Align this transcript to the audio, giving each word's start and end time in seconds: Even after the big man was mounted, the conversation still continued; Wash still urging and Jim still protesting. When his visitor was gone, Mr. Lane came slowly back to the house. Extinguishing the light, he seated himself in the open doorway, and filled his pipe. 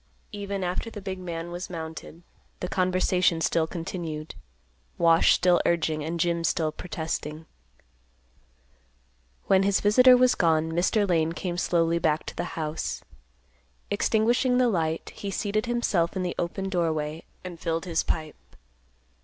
Even 0.31 0.63
after 0.63 0.89
the 0.89 0.99
big 0.99 1.19
man 1.19 1.51
was 1.51 1.69
mounted, 1.69 2.23
the 2.59 2.67
conversation 2.67 3.39
still 3.39 3.67
continued; 3.67 4.33
Wash 4.97 5.33
still 5.33 5.61
urging 5.63 6.03
and 6.03 6.19
Jim 6.19 6.43
still 6.43 6.71
protesting. 6.71 7.45
When 9.45 9.61
his 9.61 9.79
visitor 9.79 10.17
was 10.17 10.33
gone, 10.33 10.71
Mr. 10.71 11.07
Lane 11.07 11.33
came 11.33 11.55
slowly 11.59 11.99
back 11.99 12.25
to 12.25 12.35
the 12.35 12.45
house. 12.57 13.03
Extinguishing 13.91 14.57
the 14.57 14.69
light, 14.69 15.11
he 15.11 15.29
seated 15.29 15.67
himself 15.67 16.15
in 16.15 16.23
the 16.23 16.33
open 16.39 16.67
doorway, 16.67 17.21
and 17.43 17.59
filled 17.59 17.85
his 17.85 18.01
pipe. 18.01 18.55